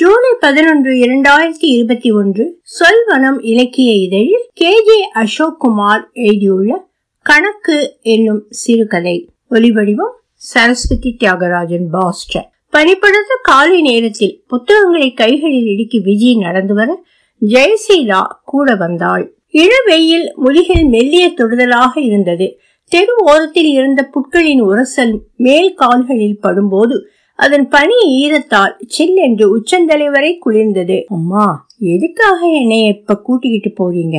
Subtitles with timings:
[0.00, 6.88] ஜூலை பதினொன்று இரண்டாயிரத்தி இருபத்தி ஒன்று சொல்வனம் இலக்கிய இதழில் கே ஜே அசோக் குமார் எழுதியுள்ள
[7.22, 9.28] கணக்கு என்னும் சிறுகதை.
[9.50, 12.50] ஒலிவடிவம் சரஸ்வதி தியாகராஜன் பாஸ்டர்.
[12.72, 17.02] பனிப்படுத்த காலை நேரத்தில் புத்தகங்களை கைகளில் இடுக்கி விஜய் நடந்து வர
[17.40, 19.34] ஜெயசீலா கூட வந்தாள்.
[19.50, 22.58] இளவெயில் முதுகில் மெல்லிய தொடுதலாக இருந்தது.
[22.88, 27.00] தெரு ஓரத்தில் இருந்த புட்களின் உரசல் மேல் கால்களில் படும்போது
[27.44, 30.96] அதன் பனி ஈரத்தால் சில்லென்று உச்சந்தலை வரை குளிர்ந்தது.
[31.16, 31.44] அம்மா
[31.94, 34.18] எதுக்காக என்னை இப்ப கூட்டிக்கிட்டு போறீங்க?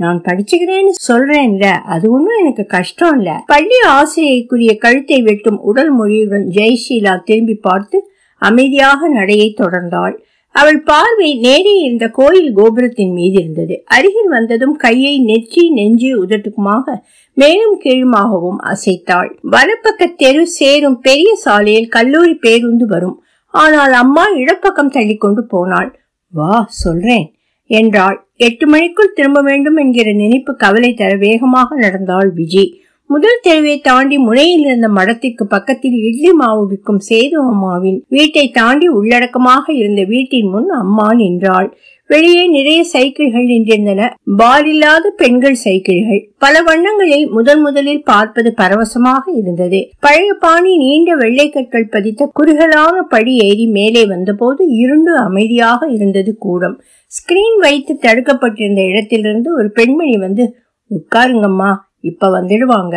[0.00, 1.66] நான் படிச்சுக்கிறேன்னு சொல்றேன்ல.
[1.94, 7.98] அது ஒண்ணும் எனக்கு கஷ்டம் இல்ல பள்ளி ஆசிரியைக்குரிய கழுத்தை வெட்டும் உடல் மொழியுடன் ஜெயசீலா திரும்பி பார்த்து
[8.42, 10.16] அமைதியாக நடையை தொடர்ந்தாள்.
[10.54, 13.74] அவள் பார்வை நேரே இருந்த கோயில் கோபுரத்தின் மீது இருந்தது.
[13.86, 16.96] அருகில் வந்ததும் கையை நெற்றி நெஞ்சு உதட்டுக்குமாக
[17.36, 19.30] மேலும் கீழுமாகவும் அசைத்தாள்.
[19.50, 23.16] வலப்பக்க தெரு சேரும் பெரிய சாலையில் கல்லூரி பேருந்து வரும்.
[23.54, 25.90] ஆனால் அம்மா இடப்பக்கம் தள்ளிக்கொண்டு போனாள்.
[26.32, 27.26] வா சொல்றேன்
[27.70, 28.18] என்றாள்.
[28.46, 32.70] எட்டு மணிக்குள் திரும்ப வேண்டும் என்கிற நினைப்பு கவலை தர வேகமாக நடந்தாள் விஜய்
[33.10, 39.64] முதல் தெருவை தாண்டி முனையில் இருந்த மடத்திற்கு பக்கத்தில் இட்லி மாவு விற்கும் சேது அம்மாவின் வீட்டை தாண்டி உள்ளடக்கமாக
[39.72, 41.76] இருந்த வீட்டின் முன் அம்மா நின்றாள்.
[42.06, 44.10] வெளியே நிறைய சைக்கிள்கள் நின்றிருந்தன.
[44.36, 46.30] பால் இல்லாத பெண்கள் சைக்கிள்கள்.
[46.38, 49.90] பல வண்ணங்களை முதன் முதலில் பார்ப்பது பரவசமாக இருந்தது.
[50.00, 56.80] பழைய பாணி நீண்ட வெள்ளை கற்கள் பதித்த குறுகலான படி ஏறி மேலே வந்தபோது இருண்டு அமைதியாக இருந்தது கூடம்.
[57.12, 60.46] ஸ்கிரீன் வைத்து தடுக்கப்பட்டிருந்த இடத்திலிருந்து ஒரு பெண்மணி வந்து
[60.90, 61.72] உட்காருங்கம்மா.
[62.00, 62.96] இப்ப வந்துடுவாங்க.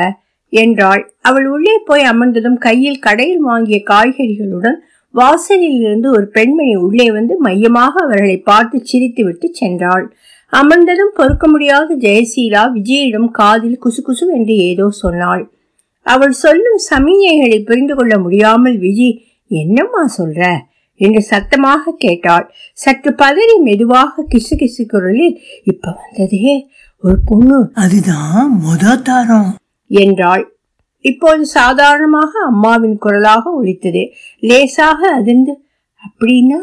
[0.49, 1.11] என்றாள்.
[1.21, 4.77] அவள் உள்ளே போய் அமர்ந்ததும் கையில் கடையில் வாங்கிய காய்கறிகளுடன்
[5.13, 10.05] வாசலில் இருந்து ஒரு பெண்மணி உள்ளே வந்து மையமாக அவர்களை பார்த்து சிரித்துவிட்டு சென்றாள்.
[10.53, 15.51] அமர்ந்ததும் பொறுக்க முடியாத ஜெயசீலா விஜயிடம் காதில் குசு குசு என்று ஏதோ சொன்னாள்.
[16.05, 19.09] அவள் சொல்லும் சமிஞைகளை புரிந்து கொள்ள முடியாமல் விஜி
[19.47, 20.49] என்னம்மா சொல்ற?
[20.95, 22.45] என்று சத்தமாக கேட்டாள்.
[22.73, 26.67] சற்று பதறி மெதுவாக கிசு கிசு குரலில் இப்ப வந்ததே
[27.03, 29.55] ஒரு பொண்ணு அதுதான் முத தாரம்.
[29.87, 30.55] என்றாள்.
[30.99, 34.09] இப்போது சாதாரணமாக அம்மாவின் குரலாக ஒலித்தது.
[34.39, 35.63] லேசாக அதிர்ந்து
[36.07, 36.59] அப்படின்னா?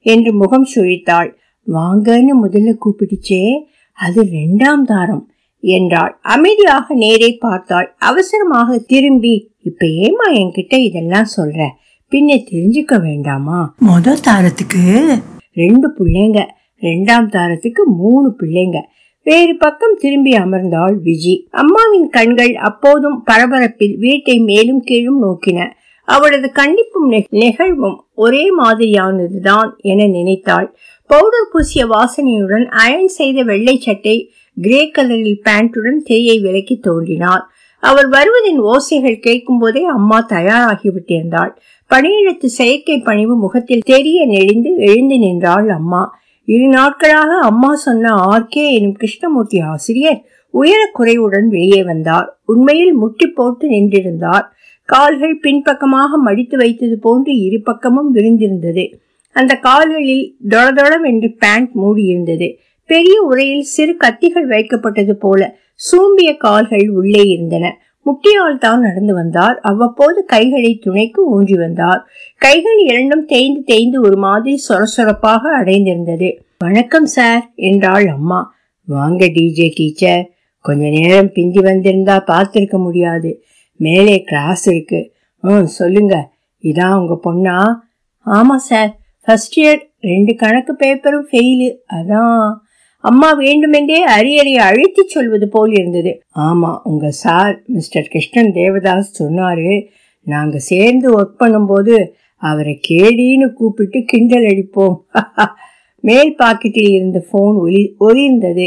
[0.00, 1.32] என்று முகம் சுழித்தாள்.
[1.66, 3.62] வாங்கன்னு முதல்ல கூப்பிடுச்சே
[3.92, 5.30] அது ரெண்டாம் தாரம்
[5.60, 6.18] என்றாள்.
[6.22, 7.94] அமைதியாக நேரே பார்த்தாள்.
[7.98, 11.68] அவசரமாக திரும்பி இப்ப ஏமா என்கிட்ட இதெல்லாம் சொல்ற?
[12.10, 13.74] பின்ன தெரிஞ்சுக்க வேண்டாமா?
[13.86, 15.22] முத தாரத்துக்கு?
[15.52, 16.46] ரெண்டு பிள்ளைங்க.
[16.80, 18.80] ரெண்டாம் தாரத்துக்கு மூணு பிள்ளைங்க.
[19.24, 21.34] வேறு பக்கம் திரும்பி அமர்ந்தாள் விஜி.
[21.50, 25.70] அம்மாவின் கண்கள் அப்போதும் பரபரப்பில் வீட்டை மேலும் கீழும் நோக்கின.
[26.08, 30.76] அவளது கண்டிப்பும் நிகழ்வும் ஒரே மாதிரியானதுதான் என நினைத்தாள்.
[31.06, 37.44] பவுடர் பூசிய வாசனையுடன் அயன் செய்த வெள்ளை சட்டை கிரே கலரில் பேண்டுடன் திரையை விலக்கி தோன்றினார்
[37.82, 41.52] அவர் வருவதின் ஓசைகள் கேட்கும் போதே அம்மா தயாராகிவிட்டிருந்தாள்.
[41.90, 46.02] பணியிடத்து செயற்கை பணிவு முகத்தில் தெரிய நெளிந்து எழுந்து நின்றாள் அம்மா.
[46.44, 52.40] இரு நாட்களாக அம்மா சொன்ன ஆர்கே எனும் கிருஷ்ணமூர்த்தி ஆசிரியர் உயர குறைவுடன் வெளியே வந்தார்.
[52.44, 54.44] உண்மையில் முட்டி போட்டு நின்றிருந்தார்.
[54.84, 58.92] கால்கள் பின்பக்கமாக மடித்து வைத்தது போன்று இரு பக்கமும் விரிந்திருந்தது.
[59.32, 62.54] அந்த கால்களில் தொளதொளவென்று பேண்ட் மூடியிருந்தது.
[62.86, 67.83] பெரிய உரையில் சிறு கத்திகள் வைக்கப்பட்டது போல சூம்பிய கால்கள் உள்ளே இருந்தன.
[68.06, 69.60] முட்டியால் தான் நடந்து வந்தார்.
[69.60, 72.06] அவ்வப்போது கைகளை துணைக்கு ஊன்றி வந்தார்.
[72.38, 76.38] கைகள் இரண்டும் தேய்ந்து தேய்ந்து ஒரு மாதிரி சொரசொரப்பாக அடைந்திருந்தது.
[76.58, 78.54] வணக்கம் சார் என்றாள் அம்மா.
[78.84, 83.42] வாங்க டிஜே டீச்சர் கொஞ்ச நேரம் பிந்தி வந்திருந்தா பார்த்திருக்க முடியாது.
[83.76, 85.12] மேலே கிளாஸ் இருக்கு.
[85.40, 86.30] ம் சொல்லுங்க.
[86.62, 87.76] இதான் உங்க பொண்ணா?
[88.26, 92.54] ஆமா சார் ஃபர்ஸ்ட் இயர் ரெண்டு கணக்கு பேப்பரும் ஃபெயிலு அதான்.
[93.04, 96.12] அம்மா வேண்டுமென்றே அரியறையை அழுத்தி சொல்வது போல் இருந்தது.
[96.38, 99.86] ஆமா உங்க சார் மிஸ்டர் கிருஷ்ணன் தேவதாஸ் சொன்னாரு
[100.26, 101.96] நாங்க சேர்ந்து ஒர்க் பண்ணும்போது
[102.42, 104.96] அவரை கேடின்னு கூப்பிட்டு கிண்டல் அடிப்போம்.
[106.00, 108.66] மேல் பாக்கெட்டில் இருந்த போன் ஒலி ஒலிந்தது.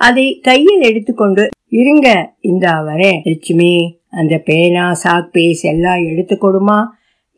[0.00, 2.08] அதை கையில் எடுத்துக்கொண்டு இருங்க
[2.40, 3.18] இந்த வரேன்.
[3.22, 3.72] லட்சுமி
[4.10, 6.78] அந்த பேனா சாக் பேஸ் எல்லாம் எடுத்து கொடுமா?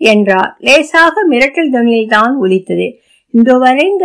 [0.00, 0.56] என்றார்.
[0.58, 2.86] லேசாக மிரட்டல் துணியில் தான் ஒலித்தது.
[3.34, 4.04] இந்த வரேங்க.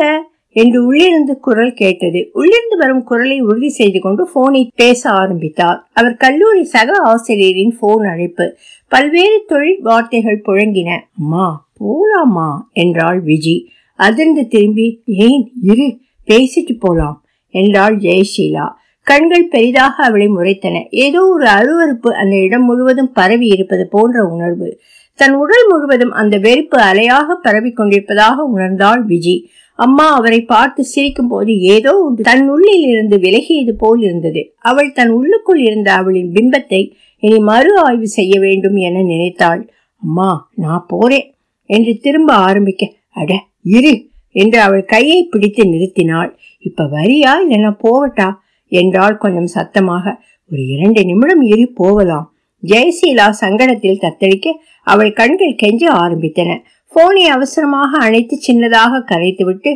[0.61, 2.29] என்று உள்ளிருந்து குரல் கேட்டது.
[2.33, 5.87] உள்ளிருந்து வரும் குரலை உறுதி செய்து கொண்டு போனை பேச ஆரம்பித்தார்.
[5.93, 8.55] அவர் கல்லூரி சக ஆசிரியரின் போன் அழைப்பு.
[8.87, 10.99] பல்வேறு தொழில் வார்த்தைகள் புழங்கின.
[11.19, 12.49] அம்மா போலாமா?
[12.73, 13.65] என்றாள் விஜி.
[13.95, 15.97] அதிர்ந்து திரும்பி ஏன் இரு
[16.27, 18.67] பேசிட்டு போலாம் என்றாள் ஜெயசீலா.
[19.03, 20.87] கண்கள் பெரிதாக அவளை முறைத்தன.
[20.89, 24.79] ஏதோ ஒரு அருவறுப்பு அந்த இடம் முழுவதும் பரவி இருப்பது போன்ற உணர்வு.
[25.15, 29.35] தன் உடல் முழுவதும் அந்த வெறுப்பு அலையாக பரவி கொண்டிருப்பதாக உணர்ந்தாள் விஜி.
[29.79, 34.41] அம்மா அவரை பார்த்து சிரிக்கும் போது ஏதோ தன் உள்ளில் இருந்து விலகியது போல் இருந்தது.
[34.59, 36.81] அவள் தன் உள்ளுக்குள் இருந்த அவளின் பிம்பத்தை
[37.23, 39.61] இனி மறு ஆய்வு செய்ய வேண்டும் என நினைத்தாள்.
[40.01, 41.27] அம்மா நான் போறேன்
[41.69, 43.33] என்று திரும்ப ஆரம்பிக்க அட
[43.75, 43.93] இரு
[44.35, 46.31] என்று அவள் கையை பிடித்து நிறுத்தினாள்.
[46.59, 48.29] இப்ப வரியா இல்லைன்னா போவட்டா
[48.71, 50.05] என்றாள் கொஞ்சம் சத்தமாக.
[50.51, 52.25] ஒரு இரண்டு நிமிடம் இரு போவலாம்
[52.63, 54.47] ஜெயசீலா சங்கடத்தில் தத்தளிக்க
[54.87, 56.51] அவள் கண்கள் கெஞ்ச ஆரம்பித்தன.
[56.95, 59.71] போனை அவசரமாக அணைத்து சின்னதாக கரைத்துவிட்டு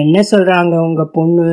[0.00, 1.50] என்ன சொல்றாங்க உங்க பொண்ணு?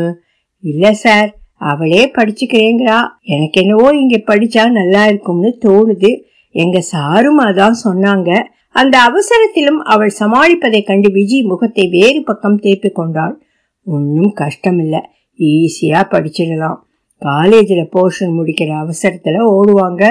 [0.64, 1.30] இல்ல சார்
[1.72, 2.98] அவளே படிச்சுக்கிறேங்கிறா.
[3.36, 6.12] எனக்கு என்னவோ இங்க படிச்சா நல்லா இருக்கும்னு தோணுது.
[6.56, 8.30] எங்க சாரும் அதான் சொன்னாங்க.
[8.76, 13.36] அந்த அவசரத்திலும் அவள் சமாளிப்பதை கண்டு விஜி முகத்தை வேறு பக்கம் தேப்பிக் கொண்டாள்.
[13.88, 15.02] ஒன்றும் கஷ்டம் இல்லை
[15.40, 16.80] ஈஸியா படிச்சிடலாம்.
[17.22, 20.04] காலேஜில் போர்ஷன் முடிக்கிற அவசரத்தில் ஓடுவாங்க.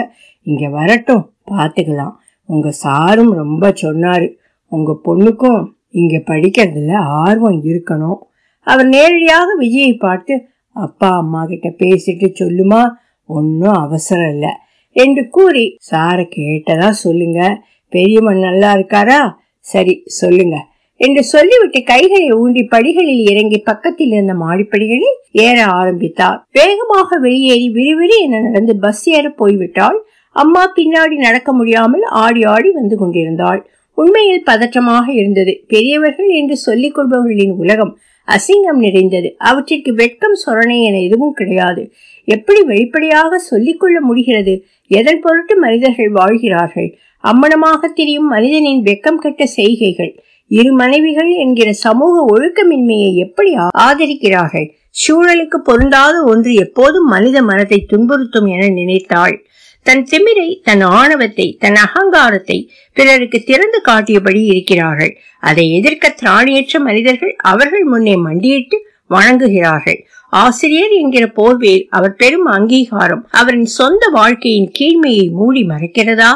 [0.47, 2.15] இங்க வரட்டும் பார்த்துக்கலாம்
[2.49, 4.29] உங்க சாரும் ரொம்ப சொன்னாரு.
[4.69, 5.61] உங்கள் பொண்ணுக்கும்
[5.91, 8.19] இங்கே படிக்கிறதுல ஆர்வம் இருக்கணும்.
[8.67, 10.35] அவர் நேரடியாக விஜயை பார்த்து
[10.77, 12.81] அப்பா அம்மா கிட்ட பேசிட்டு சொல்லுமா?
[13.25, 14.51] ஒன்றும் அவசரம் இல்லை.
[14.93, 17.41] என்று கூறி சாரை கேட்டதா சொல்லுங்க.
[17.89, 19.21] பெரியம்மன் நல்லா இருக்காரா?
[19.59, 20.57] சரி சொல்லுங்க.
[21.01, 26.39] என்று சொல்லிவிட்டு கைகளை ஊண்டி படிகளில் இறங்கி பக்கத்தில் இருந்த மாடிப்படிகளில் ஏற ஆரம்பித்தார்.
[26.53, 29.99] வேகமாக வெளியேறி விறுவிறு என நடந்து பஸ் ஏற போய்விட்டால்
[30.37, 33.61] அம்மா பின்னாடி நடக்க முடியாமல் ஆடி ஆடி வந்து கொண்டிருந்தாள்.
[34.01, 35.53] உண்மையில் பதற்றமாக இருந்தது.
[35.69, 37.93] பெரியவர்கள் என்று சொல்லிக் கொள்பவர்களின் உலகம்
[38.29, 39.29] அசிங்கம் நிறைந்தது.
[39.49, 41.83] அவற்றிற்கு வெட்கம் சொரணை என எதுவும் கிடையாது.
[42.29, 44.55] எப்படி வெளிப்படையாக சொல்லிக்கொள்ள முடிகிறது?
[44.91, 46.89] எதன் பொருட்டு மனிதர்கள் வாழ்கிறார்கள்?
[47.25, 50.13] அம்மனமாக தெரியும் மனிதனின் வெக்கம் கெட்ட செய்கைகள்.
[50.51, 53.51] இரு மனைவிகள் என்கிற சமூக ஒழுக்கமின்மையை எப்படி
[53.89, 54.69] ஆதரிக்கிறார்கள்?
[55.03, 59.35] சூழலுக்கு பொருந்தாத ஒன்று எப்போதும் மனித மனத்தை துன்புறுத்தும் என நினைத்தாள்.
[59.87, 62.59] தன் திமிரை தன் ஆணவத்தை தன் அகங்காரத்தை
[62.93, 65.13] பிறருக்கு திறந்து காட்டியபடி இருக்கிறார்கள்.
[65.41, 68.79] அதை எதிர்க்க திராணியற்ற மனிதர்கள் அவர்கள் முன்னே மண்டியிட்டு
[69.11, 69.99] வணங்குகிறார்கள்.
[70.33, 76.33] ஆசிரியர் என்கிற போர்வையில் அவர் பெரும் அங்கீகாரம் அவரின் சொந்த வாழ்க்கையின் கீழ்மையை மூடி மறைக்கிறதா?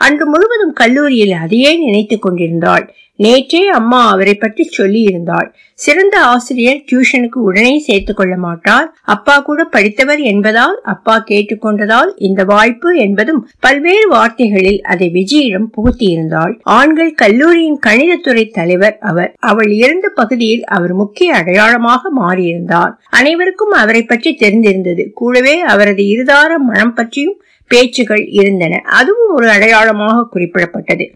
[0.00, 2.84] அன்று முழுவதும் கல்லூரியில் அதையே நினைத்துக் கொண்டிருந்தாள்.
[3.18, 8.86] நேற்றே அம்மா அவரை பற்றி சொல்லி இருந்தாள் சிறந்த ஆசிரியர் டியூஷனுக்கு உடனே சேர்த்துக் கொள்ள மாட்டார்.
[9.04, 16.54] அப்பா கூட படித்தவர் என்பதால் அப்பா கேட்டுக்கொண்டதால் இந்த வாய்ப்பு என்பதும் பல்வேறு வார்த்தைகளில் அதை விஜயிடம் புகுத்தியிருந்தாள்.
[16.62, 19.34] ஆண்கள் கல்லூரியின் கணிதத்துறை தலைவர் அவர்.
[19.38, 22.94] அவள் இருந்த பகுதியில் அவர் முக்கிய அடையாளமாக மாறியிருந்தார்.
[23.10, 25.12] அனைவருக்கும் அவரை பற்றி தெரிந்திருந்தது.
[25.12, 27.38] கூடவே அவரது இருதார மனம் பற்றியும்
[27.70, 28.80] பேச்சுகள் இருந்தன.
[29.00, 31.06] அதுவும் ஒரு அடையாளமாக குறிப்பிடப்பட்டது.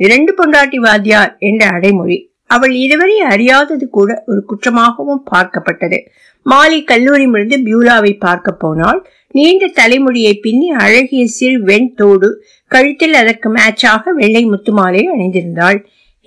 [0.00, 5.98] இரண்டு பொண்டாட்டி வாத்தியார் என்ற அடைமொழி அவள் இதுவரை அறியாதது கூட ஒரு குற்றமாகவும் பார்க்கப்பட்டது.
[6.46, 9.00] மாலி கல்லூரி முடிந்து பியூலாவை பார்க்க போனால்
[9.30, 12.28] நீண்ட தலைமுடியை பின்னி அழகிய சிறு வெண் தோடு
[12.72, 15.78] கழுத்தில் அதற்கு மேட்சாக வெள்ளை முத்துமாலை அணிந்திருந்தாள்.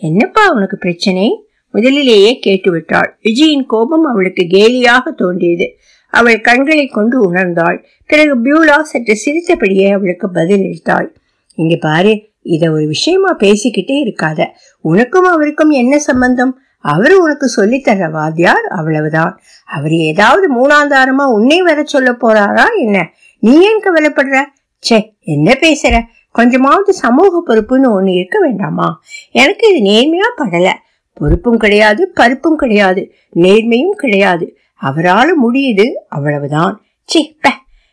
[0.02, 1.28] என்னப்பா உனக்கு பிரச்சனை?
[1.74, 3.10] முதலிலேயே கேட்டுவிட்டாள்.
[3.24, 5.68] விஜயின் கோபம் அவளுக்கு கேலியாக தோன்றியது.
[6.16, 7.78] அவள் கண்களை கொண்டு உணர்ந்தாள்.
[8.08, 11.08] பிறகு பியூலா சற்று சிரித்தபடியே அவளுக்கு பதிலளித்தாள்
[11.56, 14.42] இங்க பாரு இத ஒரு விஷயமா பேசிக்கிட்டே இருக்காத.
[14.82, 16.54] உனக்கும் அவருக்கும் என்ன சம்பந்தம்?
[16.84, 19.32] அவரு உனக்கு சொல்லித்தர வாத்தியார் அவ்வளவுதான்.
[19.68, 22.98] அவர் ஏதாவது மூணாந்தாரமா உன்னை வர சொல்ல போறாரா என்ன?
[23.44, 24.40] நீ ஏன் கவலைப்படுற?
[24.84, 25.00] ச்சே
[25.34, 25.96] என்ன பேசுற?
[26.32, 28.88] கொஞ்சமாவது சமூக பொறுப்புன்னு ஒண்ணு இருக்க வேண்டாமா?
[29.32, 30.70] எனக்கு இது நேர்மையா படல.
[31.18, 33.02] பொறுப்பும் கிடையாது பருப்பும் கிடையாது
[33.36, 34.46] நேர்மையும் கிடையாது.
[34.82, 36.86] அவரால முடியுது அவ்வளவுதான்.
[37.04, 37.52] சி ப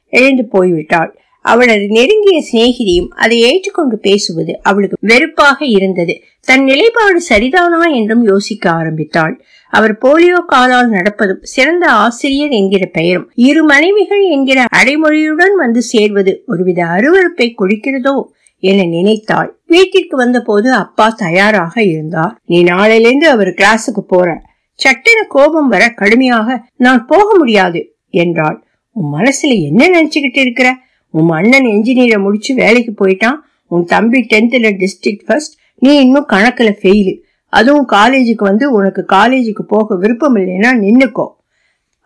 [0.09, 1.11] எழுந்து போய்விட்டாள்.
[1.45, 6.15] அவளது நெருங்கிய சிநேகிதியும் அதை ஏற்றுக்கொண்டு பேசுவது அவளுக்கு வெறுப்பாக இருந்தது.
[6.41, 9.35] தன் நிலைப்பாடு சரிதானா என்றும் யோசிக்க ஆரம்பித்தாள்.
[9.73, 16.85] அவர் போலியோ காலால் நடப்பதும் சிறந்த ஆசிரியர் என்கிற பெயரும் இரு மனைவிகள் என்கிற அடைமொழியுடன் வந்து சேர்வது ஒருவித
[16.85, 18.17] அருவறுப்பை கொடுக்கிறதோ
[18.59, 19.51] என நினைத்தாள்.
[19.67, 22.35] வீட்டிற்கு வந்தபோது அப்பா தயாராக இருந்தார்.
[22.47, 24.29] நீ நாளையிலிருந்து அவர் கிளாஸுக்கு போற.
[24.75, 28.65] சட்டென கோபம் வர கடுமையாக நான் போக முடியாது என்றாள்.
[28.97, 30.77] உன் மனசுல என்ன நினைச்சுக்கிட்டு இருக்கிற?
[31.11, 33.39] உன் அண்ணன் என்ஜினியரை முடிச்சு வேலைக்கு போயிட்டான்.
[33.67, 37.15] உன் தம்பி டென்த்ல டிஸ்ட்ரிக்ட் ஃபர்ஸ்ட் நீ இன்னும் கணக்குல ஃபெயிலு
[37.53, 41.27] அதுவும் காலேஜுக்கு வந்து உனக்கு காலேஜுக்கு போக விருப்பம் இல்லைன்னா நின்னுக்கோ.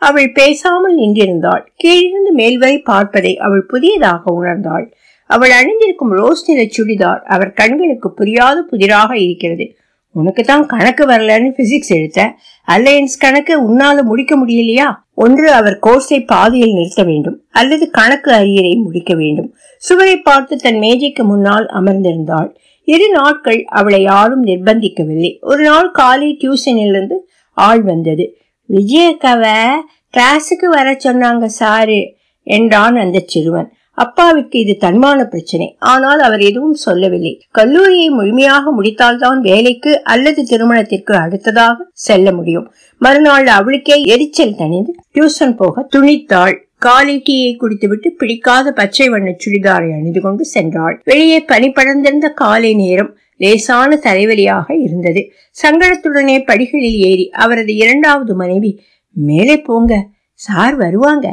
[0.03, 1.63] அவள் பேசாமல் நின்றிருந்தாள்.
[1.77, 4.87] கீழிருந்து மேல்வரை பார்ப்பதை அவள் புதியதாக உணர்ந்தாள்.
[5.31, 9.67] அவள் அணிந்திருக்கும் ரோஸ் நிற சுடிதார் அவர் கண்களுக்கு புரியாத புதிராக இருக்கிறது.
[10.21, 12.21] உனக்கு தான் கணக்கு வரலன்னு பிசிக்ஸ் எடுத்த
[12.69, 14.89] அலையன்ஸ் கணக்கு உன்னால முடிக்க முடியலையா?
[15.15, 17.37] ஒன்று அவர் கோர்ஸை பாதியில் நிறுத்த வேண்டும்.
[17.51, 19.49] அல்லது கணக்கு அரியரை முடிக்க வேண்டும்.
[19.83, 22.51] சுவரை பார்த்து தன் மேஜைக்கு முன்னால் அமர்ந்திருந்தாள்.
[22.89, 25.33] இரு நாட்கள் அவளை யாரும் நிர்பந்திக்கவில்லை.
[25.41, 27.19] ஒரு நாள் காலை டியூஷனிலிருந்து
[27.57, 28.27] ஆள் வந்தது.
[28.69, 29.45] விஜயக்கவ
[30.15, 32.01] கிளாஸுக்கு வர சொன்னாங்க சாரு
[32.47, 33.69] என்றான் அந்த சிறுவன்.
[33.97, 35.67] அப்பாவிற்கு இது தன்மான பிரச்சனை.
[35.93, 37.33] ஆனால் அவர் எதுவும் சொல்லவில்லை.
[37.51, 42.67] கல்லூரியை முழுமையாக முடித்தால்தான் வேலைக்கு அல்லது திருமணத்திற்கு அடுத்ததாக செல்ல முடியும்.
[43.01, 46.57] மறுநாள் அவளுக்கே எரிச்சல் தணிந்து டியூஷன் போக துணித்தாள்.
[46.79, 50.97] காலை டீயை குடித்துவிட்டு பிடிக்காத பச்சை வண்ண சுடிதாரை அணிந்து கொண்டு சென்றாள்.
[51.05, 55.23] வெளியே பனி படர்ந்திருந்த காலை நேரம் லேசான தலைவலியாக இருந்தது.
[55.63, 58.73] சங்கடத்துடனே படிகளில் ஏறி அவரது இரண்டாவது மனைவி
[59.17, 59.93] மேலே போங்க
[60.41, 61.27] சார் வருவாங்க.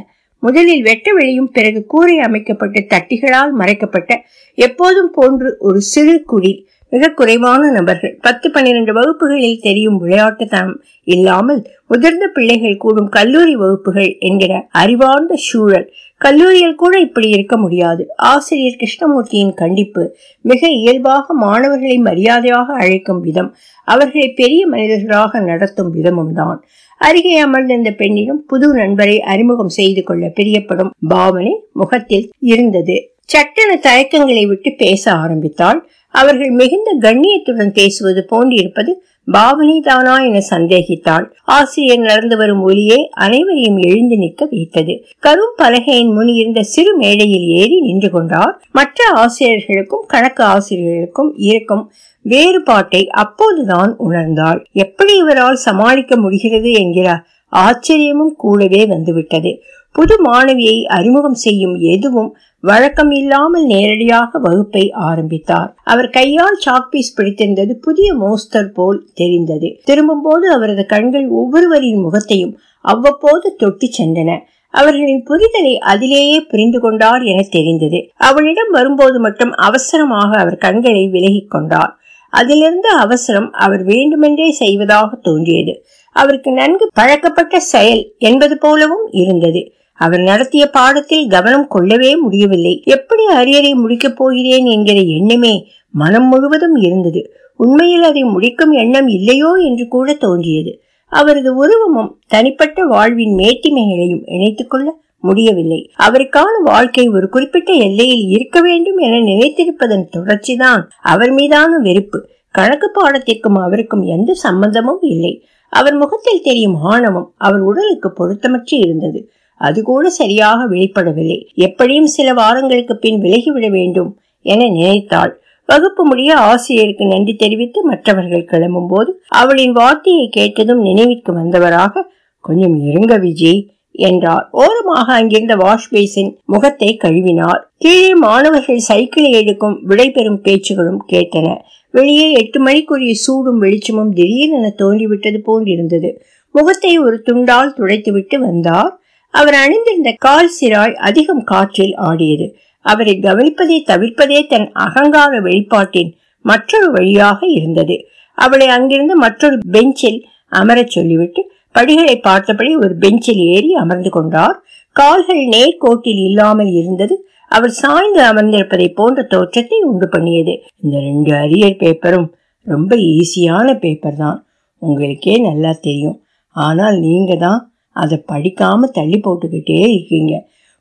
[0.44, 4.12] முதலில் வெட்ட வெளியும் பிறகு கூரை அமைக்கப்பட்டு தட்டிகளால் மறைக்கப்பட்ட
[4.58, 6.54] எப்போதும் போன்று ஒரு சிறு குடி
[6.92, 8.12] மிக குறைவான நபர்கள்.
[8.22, 10.76] பத்து பன்னிரண்டு வகுப்புகளில் தெரியும் விளையாட்டுத்தனம்
[11.08, 15.88] இல்லாமல் முதிர்ந்த பிள்ளைகள் கூடும் கல்லூரி வகுப்புகள் என்கிற அறிவார்ந்த சூழல்
[16.22, 18.04] கல்லூரியில் கூட இப்படி இருக்க முடியாது.
[18.32, 20.04] ஆசிரியர் கிருஷ்ணமூர்த்தியின் கண்டிப்பு
[20.46, 23.50] மிக இயல்பாக மாணவர்களை மரியாதையாக அழைக்கும் விதம்
[23.88, 26.60] அவர்களை பெரிய மனிதர்களாக நடத்தும் விதமும் தான்
[27.04, 32.96] அருகே அமர்ந்திருந்த பெண்ணிடம் புது நண்பரை அறிமுகம் செய்து கொள்ள பிரியப்படும் பாவனை முகத்தில் இருந்தது.
[33.26, 35.80] சட்டென தயக்கங்களை விட்டு பேச ஆரம்பித்தால்
[36.14, 38.92] அவர்கள் மிகுந்த கண்ணியத்துடன் பேசுவது போன்றிருப்பது
[39.26, 41.32] பாவனை தானா என சந்தேகித்தாள்.
[41.44, 45.06] ஆசிரியர் நடந்து வரும் ஒலியே அனைவரையும் எழுந்து நிற்க வைத்தது.
[45.22, 48.64] கரும் பலகையின் முன் இருந்த சிறு மேடையில் ஏறி நின்று கொண்டார்.
[48.72, 54.64] மற்ற ஆசிரியர்களுக்கும் கணக்கு ஆசிரியர்களுக்கும் இருக்கும் வேறுபாட்டை அப்போதுதான் உணர்ந்தாள்.
[54.72, 59.62] எப்படி இவரால் சமாளிக்க முடிகிறது என்கிற ஆச்சரியமும் கூடவே வந்துவிட்டது.
[59.94, 65.76] புது மாணவியை அறிமுகம் செய்யும் எதுவும் வழக்கம் இல்லாமல் நேரடியாக வகுப்பை ஆரம்பித்தார்.
[65.84, 69.80] அவர் கையால் சாக்பீஸ் பிடித்திருந்தது புதிய மோஸ்தர் போல் தெரிந்தது.
[69.84, 74.40] திரும்பும் போது அவரது கண்கள் ஒவ்வொருவரின் முகத்தையும் அவ்வப்போது தொட்டு சென்றன.
[74.70, 78.10] அவர்களின் புரிதலை அதிலேயே புரிந்து கொண்டார் என தெரிந்தது.
[78.18, 81.98] அவளிடம் வரும்போது மட்டும் அவசரமாக அவர் கண்களை விலகிக் கொண்டார்.
[82.34, 85.86] அதிலிருந்து அவசரம் அவர் வேண்டுமென்றே செய்வதாக தோன்றியது.
[86.16, 89.62] அவருக்கு நன்கு பழக்கப்பட்ட செயல் என்பது போலவும் இருந்தது.
[90.04, 92.74] அவர் நடத்திய பாடத்தில் கவனம் கொள்ளவே முடியவில்லை.
[92.86, 95.54] எப்படி அரியரை முடிக்கப் போகிறேன் என்கிற எண்ணமே
[95.94, 97.22] மனம் முழுவதும் இருந்தது.
[97.58, 100.72] உண்மையில் அதை முடிக்கும் எண்ணம் இல்லையோ என்று கூட தோன்றியது.
[101.12, 104.88] அவரது உருவமும் தனிப்பட்ட வாழ்வின் மேட்டிமைகளையும் இணைத்துக்கொள்ள
[105.20, 105.80] முடியவில்லை.
[106.08, 112.20] அவருக்கான வாழ்க்கை ஒரு குறிப்பிட்ட எல்லையில் இருக்க வேண்டும் என நினைத்திருப்பதன் தொடர்ச்சிதான் அவர் மீதான வெறுப்பு.
[112.52, 115.34] கணக்கு பாடத்திற்கும் அவருக்கும் எந்த சம்பந்தமும் இல்லை.
[115.74, 119.22] அவர் முகத்தில் தெரியும் ஆணவம் அவர் உடலுக்கு பொருத்தமற்று இருந்தது.
[119.68, 121.40] அது கூட சரியாக வெளிப்படவில்லை.
[121.68, 124.12] எப்படியும் சில வாரங்களுக்கு பின் விலகிவிட வேண்டும்
[124.46, 125.34] என நினைத்தாள்.
[125.70, 132.04] வகுப்பு முடிய ஆசிரியருக்கு நன்றி தெரிவித்து மற்றவர்கள் கிளம்பும் போது அவளின் வார்த்தையை கேட்டதும் நினைவிற்கு வந்தவராக
[132.46, 133.62] கொஞ்சம் இருங்க விஜய்
[134.06, 134.46] என்றார்.
[134.62, 137.62] ஓரமாக அங்கிருந்த வாஷ் பேசின் முகத்தை கழுவினார்.
[137.78, 141.48] கீழே மாணவர்கள் சைக்கிளை எடுக்கும் விடைபெறும் பேச்சுகளும் கேட்டன.
[141.94, 146.10] வெளியே எட்டு மணிக்குரிய சூடும் வெளிச்சமும் திடீரென தோன்றிவிட்டது போன்றிருந்தது.
[146.56, 148.92] முகத்தை ஒரு துண்டால் துடைத்துவிட்டு வந்தார்.
[149.34, 152.46] அவர் அணிந்திருந்த கால் சிராய் அதிகம் காற்றில் ஆடியது.
[152.86, 156.12] அவரை கவனிப்பதை தவிர்ப்பதே தன் அகங்கார வெளிப்பாட்டின்
[156.46, 157.96] மற்றொரு வழியாக இருந்தது.
[158.38, 160.20] அவளை அங்கிருந்து மற்றொரு பெஞ்சில்
[160.52, 164.58] அமரச் சொல்லிவிட்டு படிகளை பார்த்தபடி ஒரு பெஞ்சில் ஏறி அமர்ந்து கொண்டார்.
[164.96, 167.16] கால்கள் நேர்கோட்டில் இல்லாமல் இருந்தது.
[167.48, 170.54] அவர் சாய்ந்து அமர்ந்திருப்பதை போன்ற தோற்றத்தை உண்டு பண்ணியது.
[170.80, 172.28] இந்த ரெண்டு அரியர் பேப்பரும்
[172.68, 174.38] ரொம்ப ஈஸியான பேப்பர் தான்.
[174.82, 176.18] உங்களுக்கே நல்லா தெரியும்.
[176.56, 177.60] ஆனால் நீங்க தான்
[177.94, 180.34] அதை படிக்காம தள்ளி போட்டுக்கிட்டே இருக்கீங்க.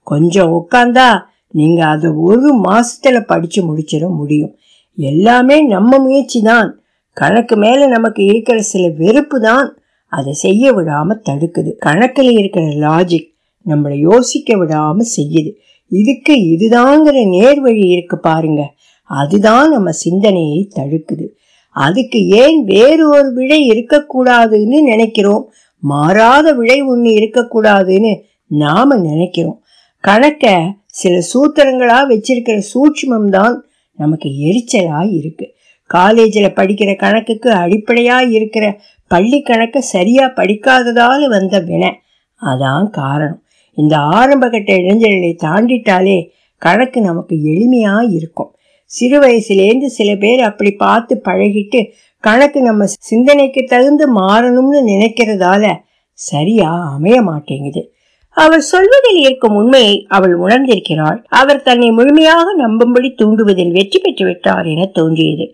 [0.02, 1.08] கொஞ்சம் உட்காந்தா
[1.50, 4.54] நீங்க அதை ஒரு மாசத்துல படிச்சு முடிச்சிட முடியும்.
[4.96, 9.76] எல்லாமே நம்ம முயற்சி தான் கணக்கு மேல நமக்கு இருக்கிற சில வெறுப்பு தான்
[10.06, 11.70] அதை செய்ய விடாம தடுக்குது.
[11.84, 13.28] கணக்குல இருக்கிற லாஜிக்
[13.66, 15.50] நம்மளை யோசிக்க விடாம செய்யுது.
[15.86, 18.74] இதுக்கு இதுதாங்கிற நேர்வழி இருக்கு பாருங்க.
[19.04, 21.26] அதுதான் நம்ம சிந்தனையை தடுக்குது.
[21.70, 25.50] அதுக்கு ஏன் வேறு ஒரு விடை இருக்கக்கூடாதுன்னு நினைக்கிறோம்?
[25.82, 28.12] மாறாத விடை ஒண்ணு இருக்கக்கூடாதுன்னு
[28.46, 29.58] நாம நினைக்கிறோம்.
[30.04, 30.46] கணக்க
[31.00, 33.54] சில சூத்திரங்களா வச்சிருக்கிற சூட்சுமம் தான்
[33.98, 35.46] நமக்கு எரிச்சலா இருக்கு.
[35.90, 38.64] காலேஜில் படிக்கிற கணக்குக்கு அடிப்படையா இருக்கிற
[39.06, 41.90] பள்ளி கணக்கை சரியா படிக்காததால வந்த வினை.
[42.40, 43.40] அதான் காரணம்.
[43.78, 46.18] இந்த ஆரம்பகட்ட இளைஞர்களை தாண்டிட்டாலே
[46.62, 48.50] கணக்கு நமக்கு எளிமையா இருக்கும்.
[48.90, 51.80] சிறு வயசுலேருந்து சில பேர் அப்படி பார்த்து பழகிட்டு
[52.24, 55.64] கணக்கு நம்ம சிந்தனைக்கு தகுந்து மாறணும்னு நினைக்கிறதால
[56.18, 57.82] சரியா அமைய மாட்டேங்குது.
[58.36, 61.18] அவர் சொல்வதில் இருக்கும் உண்மையை அவள் உணர்ந்திருக்கிறாள்.
[61.40, 65.46] அவர் தன்னை முழுமையாக நம்பும்படி தூண்டுவதில் வெற்றி பெற்று விட்டார் என தோன்றியது.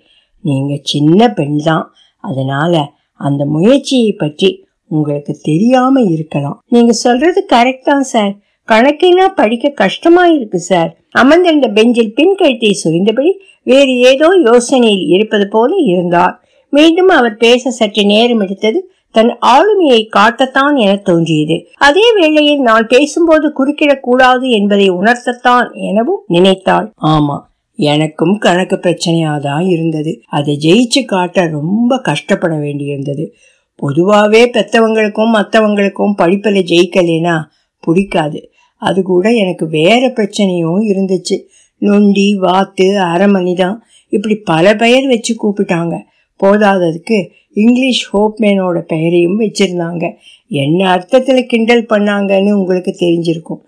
[0.45, 1.87] நீங்க சின்ன பெண் தான்.
[2.25, 2.83] அதனால
[3.21, 4.51] அந்த முயற்சியை பற்றி
[4.91, 6.59] உங்களுக்கு தெரியாம இருக்கலாம்.
[6.75, 8.35] நீங்க சொல்றது கரெக்ட் தான் சார்
[8.69, 13.33] கணக்கினா படிக்க கஷ்டமா இருக்கு சார் அமர்ந்திருந்த பெஞ்சில் பின் கழுத்தை சுரிந்தபடி
[13.71, 16.35] வேறு ஏதோ யோசனையில் இருப்பது போல இருந்தார்.
[16.71, 21.67] மீண்டும் அவர் பேச சற்று நேரம் எடுத்தது தன் ஆளுமையை காட்டத்தான் என தோன்றியது.
[21.75, 26.93] அதே வேளையில் நான் பேசும்போது குறுக்கிடக் கூடாது என்பதை உணர்த்தத்தான் எனவும் நினைத்தாள்.
[27.03, 27.41] ஆமா
[27.75, 30.21] எனக்கும் கணக்கு பிரச்சனையாதான் இருந்தது.
[30.27, 33.29] அதை ஜெயிச்சு காட்ட ரொம்ப கஷ்டப்பட வேண்டியிருந்தது.
[33.77, 37.41] பொதுவாகவே பெத்தவங்களுக்கும் மற்றவங்களுக்கும் படிப்பில் ஜெயிக்கலைனா
[37.81, 38.51] பிடிக்காது.
[38.77, 41.43] அது கூட எனக்கு வேற பிரச்சனையும் இருந்துச்சு.
[41.79, 43.77] நொண்டி வாத்து அரமணிதான்
[44.09, 45.99] இப்படி பல பெயர் வச்சு கூப்பிட்டாங்க.
[46.43, 47.19] போதாததுக்கு
[47.53, 50.05] இங்கிலீஷ் ஹோப்மேனோட பெயரையும் வச்சிருந்தாங்க.
[50.47, 53.61] என்ன அர்த்தத்தில் கிண்டல் பண்ணாங்கன்னு உங்களுக்கு தெரிஞ்சிருக்கும்.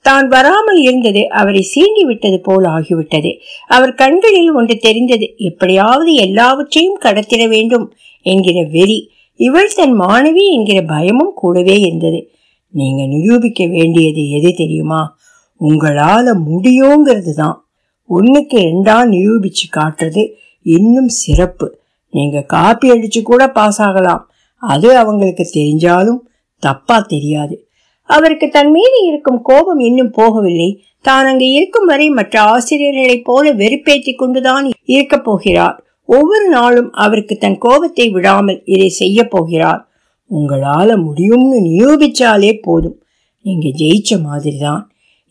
[0.00, 3.30] தான் வராமல் இருந்தது அவரை சீண்டி விட்டது போல் ஆகிவிட்டது.
[3.66, 7.86] அவர் கண்களில் ஒன்று தெரிந்தது எப்படியாவது எல்லாவற்றையும் கடத்திட வேண்டும்
[8.22, 8.98] என்கிற வெறி
[9.36, 12.20] இவள் தன் மாணவி என்கிற பயமும் கூடவே இருந்தது.
[12.74, 15.00] நீங்க நிரூபிக்க வேண்டியது எது தெரியுமா?
[15.60, 17.56] உங்களால முடியுங்கிறது தான்
[18.10, 20.22] ஒன்றுக்கு ரெண்டா நிரூபிச்சு காட்டுறது
[20.62, 21.78] இன்னும் சிறப்பு.
[22.16, 24.22] நீங்க காப்பி அடிச்சு கூட பாஸ் ஆகலாம்.
[24.62, 26.20] அது அவங்களுக்கு தெரிஞ்சாலும்
[26.62, 27.54] தப்பா தெரியாது.
[28.10, 30.68] அவருக்கு தன் மீது இருக்கும் கோபம் இன்னும் போகவில்லை.
[31.00, 35.76] தான் அங்கு இருக்கும் வரை மற்ற ஆசிரியர்களைப் போல வெறுப்பேற்றி கொண்டுதான் இருக்க போகிறார்.
[36.08, 39.80] ஒவ்வொரு நாளும் அவருக்கு தன் கோபத்தை விடாமல் இதை செய்ய போகிறார்.
[40.30, 42.96] உங்களால முடியும்னு நிரூபிச்சாலே போதும்.
[43.44, 44.82] நீங்க ஜெயிச்ச மாதிரி தான்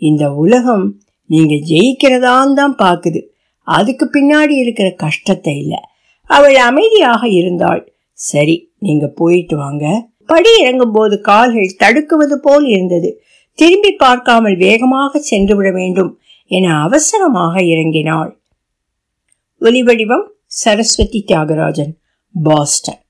[0.01, 0.85] இந்த உலகம்
[1.29, 3.21] நீங்க ஜெயிக்கிறதான் தான் பாக்குது.
[3.67, 5.79] அதுக்கு பின்னாடி இருக்கிற கஷ்டத்தை இல்லை.
[6.25, 7.93] அவள் அமைதியாக இருந்தாள்.
[8.13, 10.09] சரி நீங்க போயிட்டு வாங்க.
[10.25, 13.21] படி இறங்கும் போது கால்கள் தடுக்குவது போல் இருந்தது.
[13.53, 18.31] திரும்பி பார்க்காமல் வேகமாக சென்று விட வேண்டும் என அவசரமாக இறங்கினாள்.
[19.61, 21.93] ஒலிவடிவம் சரஸ்வதி தியாகராஜன்
[22.43, 23.04] பாஸ்டன்.